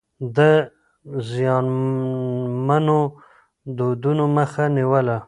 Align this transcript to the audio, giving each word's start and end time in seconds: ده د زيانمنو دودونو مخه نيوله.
ده 0.35 0.51
د 0.59 0.67
زيانمنو 1.31 2.99
دودونو 3.77 4.23
مخه 4.37 4.65
نيوله. 4.77 5.17